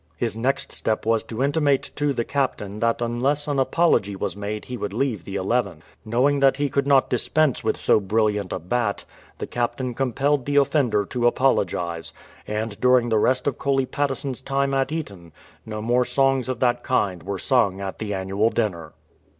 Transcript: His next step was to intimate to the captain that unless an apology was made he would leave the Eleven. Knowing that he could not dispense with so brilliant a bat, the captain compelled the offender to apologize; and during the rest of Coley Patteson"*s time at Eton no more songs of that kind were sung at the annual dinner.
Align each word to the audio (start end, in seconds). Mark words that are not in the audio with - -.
His 0.17 0.35
next 0.35 0.71
step 0.71 1.05
was 1.05 1.21
to 1.25 1.43
intimate 1.43 1.91
to 1.97 2.11
the 2.11 2.23
captain 2.25 2.79
that 2.79 3.03
unless 3.03 3.47
an 3.47 3.59
apology 3.59 4.15
was 4.15 4.35
made 4.35 4.65
he 4.65 4.75
would 4.75 4.93
leave 4.93 5.23
the 5.25 5.35
Eleven. 5.35 5.83
Knowing 6.03 6.39
that 6.39 6.57
he 6.57 6.69
could 6.71 6.87
not 6.87 7.07
dispense 7.07 7.63
with 7.63 7.77
so 7.79 7.99
brilliant 7.99 8.51
a 8.51 8.57
bat, 8.57 9.05
the 9.37 9.45
captain 9.45 9.93
compelled 9.93 10.47
the 10.47 10.55
offender 10.55 11.05
to 11.05 11.27
apologize; 11.27 12.13
and 12.47 12.81
during 12.81 13.09
the 13.09 13.19
rest 13.19 13.45
of 13.45 13.59
Coley 13.59 13.85
Patteson"*s 13.85 14.41
time 14.41 14.73
at 14.73 14.91
Eton 14.91 15.33
no 15.67 15.83
more 15.83 16.03
songs 16.03 16.49
of 16.49 16.59
that 16.61 16.81
kind 16.81 17.21
were 17.21 17.37
sung 17.37 17.79
at 17.79 17.99
the 17.99 18.11
annual 18.15 18.49
dinner. 18.49 18.93